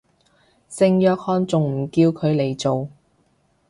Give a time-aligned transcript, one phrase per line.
[0.67, 2.89] 聖約翰仲唔叫佢嚟做